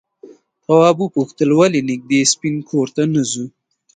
[0.63, 3.45] تواب وپوښتل ولې نږدې سپین کور ته نه ځو؟